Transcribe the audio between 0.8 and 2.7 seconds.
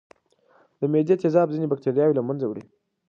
معدې تیزاب ځینې بکتریاوې له منځه وړي.